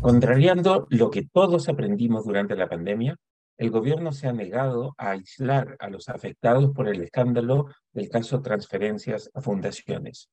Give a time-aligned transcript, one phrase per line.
[0.00, 3.16] Contrariando lo que todos aprendimos durante la pandemia,
[3.56, 8.40] el gobierno se ha negado a aislar a los afectados por el escándalo del caso
[8.40, 10.30] transferencias a fundaciones.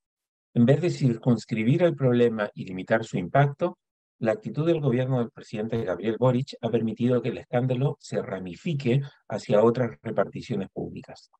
[0.53, 3.79] En vez de circunscribir el problema y limitar su impacto,
[4.19, 9.01] la actitud del gobierno del presidente Gabriel Boric ha permitido que el escándalo se ramifique
[9.27, 11.31] hacia otras reparticiones públicas.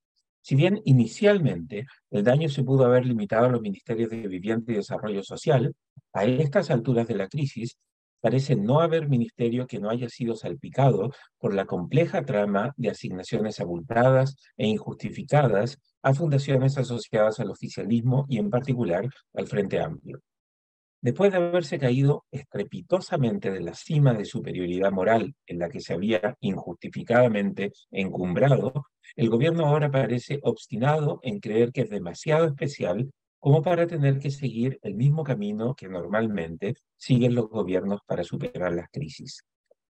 [0.42, 4.78] Si bien inicialmente el daño se pudo haber limitado a los ministerios de Vivienda y
[4.78, 5.76] Desarrollo Social,
[6.12, 7.78] a estas alturas de la crisis
[8.26, 13.59] parece no haber ministerio que no haya sido salpicado por la compleja trama de asignaciones
[13.59, 20.22] abultadas e injustificadas a fundaciones asociadas al oficialismo y en particular al Frente Amplio.
[21.02, 25.94] Después de haberse caído estrepitosamente de la cima de superioridad moral en la que se
[25.94, 33.12] había injustificadamente encumbrado, el gobierno ahora parece obstinado en creer que es demasiado especial
[33.45, 38.73] como para tener que seguir el mismo camino que normalmente siguen los gobiernos para superar
[38.73, 39.45] las crisis.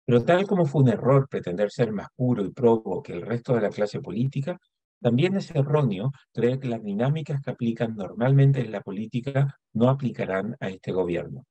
[0.08, 3.54] Pero tal como fue un error pretender ser más puro y probo que el resto
[3.54, 4.60] de la clase política,
[5.00, 10.56] también es erróneo creer que las dinámicas que aplican normalmente en la política no aplicarán
[10.60, 11.46] a este gobierno.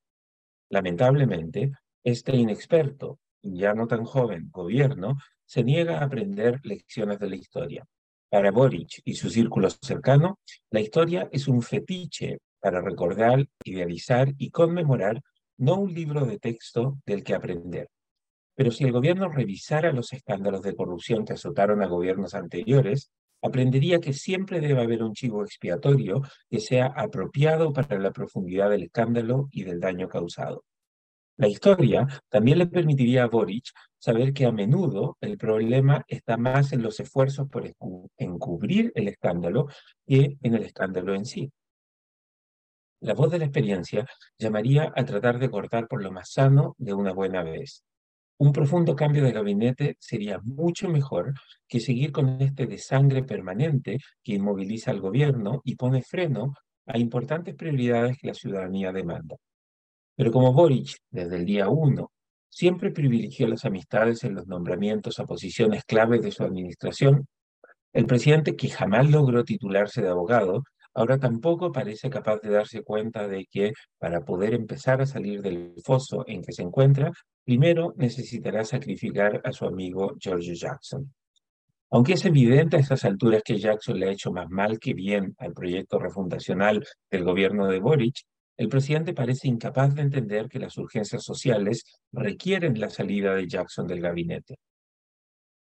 [0.71, 1.71] Lamentablemente,
[2.03, 7.37] este inexperto y ya no tan joven gobierno se niega a aprender lecciones de la
[7.37, 7.87] historia.
[8.33, 10.39] Para Boric y su círculo cercano,
[10.71, 15.21] la historia es un fetiche para recordar, idealizar y conmemorar,
[15.59, 17.91] no un libro de texto del que aprender.
[18.55, 23.11] Pero si el gobierno revisara los escándalos de corrupción que azotaron a gobiernos anteriores,
[23.43, 28.85] aprendería que siempre debe haber un chivo expiatorio que sea apropiado para la profundidad del
[28.85, 30.65] escándalo y del daño causado.
[31.37, 33.65] La historia también le permitiría a Boric
[33.99, 37.65] saber que a menudo el problema está más en los esfuerzos por
[38.19, 39.69] encubrir el escándalo
[40.07, 41.51] que en el escándalo en sí.
[43.01, 44.07] La voz de la experiencia
[44.39, 47.83] llamaría a tratar de cortar por lo más sano de una buena vez.
[48.39, 51.35] Un profundo cambio de gabinete sería mucho mejor
[51.67, 56.55] que seguir con este desangre permanente que inmoviliza al gobierno y pone freno
[56.87, 59.37] a importantes prioridades que la ciudadanía demanda.
[60.23, 62.13] Pero como Boric, desde el día uno,
[62.49, 67.27] siempre privilegió las amistades en los nombramientos a posiciones clave de su administración,
[67.93, 70.63] el presidente, que jamás logró titularse de abogado,
[70.95, 75.75] ahora tampoco parece capaz de darse cuenta de que para poder empezar a salir del
[75.85, 77.11] foso en que se encuentra,
[77.45, 81.13] primero necesitará sacrificar a su amigo George Jackson.
[81.91, 85.35] Aunque es evidente a estas alturas que Jackson le ha hecho más mal que bien
[85.39, 88.23] al proyecto refundacional del gobierno de Boric,
[88.57, 93.87] el presidente parece incapaz de entender que las urgencias sociales requieren la salida de Jackson
[93.87, 94.57] del gabinete.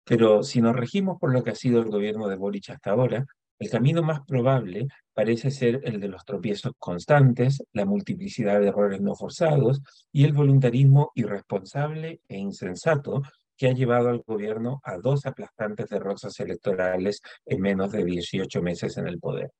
[0.04, 3.24] Pero si nos regimos por lo que ha sido el gobierno de Boric hasta ahora,
[3.58, 9.00] el camino más probable parece ser el de los tropiezos constantes, la multiplicidad de errores
[9.00, 13.22] no forzados y el voluntarismo irresponsable e insensato
[13.56, 18.96] que ha llevado al gobierno a dos aplastantes derrotas electorales en menos de 18 meses
[18.96, 19.52] en el poder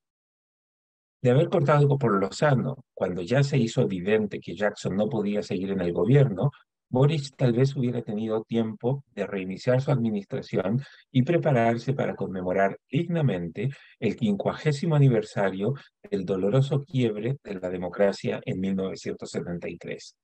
[1.22, 5.70] de haber cortado por Lozano, cuando ya se hizo evidente que Jackson no podía seguir
[5.70, 6.50] en el gobierno,
[6.88, 13.70] Boris tal vez hubiera tenido tiempo de reiniciar su administración y prepararse para conmemorar dignamente
[13.98, 15.72] el quincuagésimo aniversario
[16.10, 20.16] del doloroso quiebre de la democracia en 1973.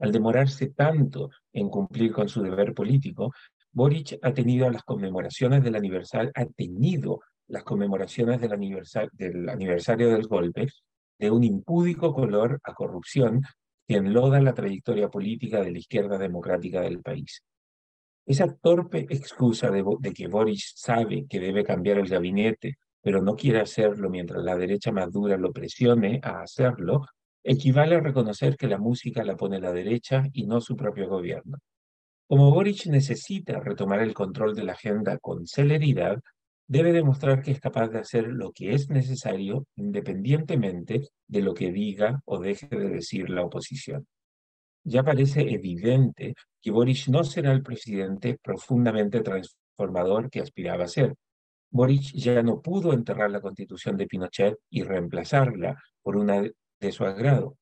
[0.00, 3.32] Al demorarse tanto en cumplir con su deber político,
[3.70, 6.46] Boric ha tenido las conmemoraciones del aniversario, ha
[7.52, 10.68] las conmemoraciones del aniversario, del aniversario del golpe
[11.18, 13.42] de un impúdico color a corrupción
[13.86, 17.42] que enloda la trayectoria política de la izquierda democrática del país.
[18.24, 23.60] Esa torpe excusa de, que Boris sabe que debe cambiar el gabinete, pero no quiere
[23.60, 27.04] hacerlo mientras la derecha más dura lo presione a hacerlo,
[27.44, 31.58] equivale a reconocer que la música la pone la derecha y no su propio gobierno.
[32.26, 36.18] Como Boric necesita retomar el control de la agenda con celeridad,
[36.72, 41.70] debe demostrar que es capaz de hacer lo que es necesario independientemente de lo que
[41.70, 44.06] diga o deje de decir la oposición.
[44.82, 51.14] Ya parece evidente que Boris no será el presidente profundamente transformador que aspiraba a ser.
[51.70, 57.04] Boris ya no pudo enterrar la constitución de Pinochet y reemplazarla por una de su
[57.04, 57.58] agrado.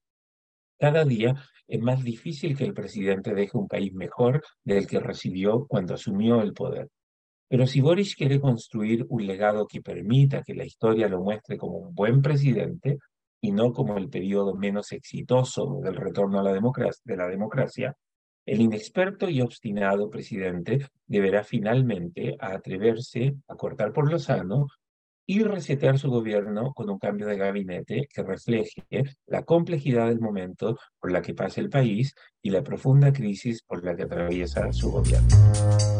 [0.78, 1.34] Cada día
[1.66, 6.42] es más difícil que el presidente deje un país mejor del que recibió cuando asumió
[6.42, 6.88] el poder.
[7.50, 11.78] Pero si Boris quiere construir un legado que permita que la historia lo muestre como
[11.78, 12.98] un buen presidente
[13.40, 17.96] y no como el periodo menos exitoso del retorno a la democracia, de la democracia,
[18.46, 24.68] el inexperto y obstinado presidente deberá finalmente atreverse a cortar por lo sano
[25.26, 28.84] y resetear su gobierno con un cambio de gabinete que refleje
[29.26, 33.84] la complejidad del momento por la que pasa el país y la profunda crisis por
[33.84, 35.99] la que atraviesa su gobierno.